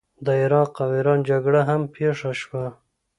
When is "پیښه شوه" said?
1.95-2.65